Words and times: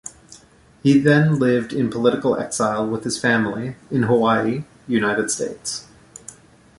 He 0.81 0.97
then 0.97 1.37
lived 1.37 1.73
in 1.73 1.91
political 1.91 2.35
exile 2.35 2.87
with 2.87 3.03
his 3.03 3.19
family 3.19 3.75
in 3.91 4.01
Hawaii, 4.01 4.63
United 4.87 5.29
States. 5.29 5.85